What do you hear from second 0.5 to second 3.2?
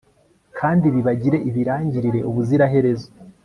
kandi bibagire ibirangirire ubuziraherezo